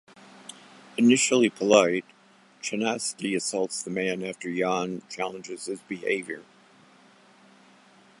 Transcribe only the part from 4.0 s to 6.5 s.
after Jan challenges his behavior.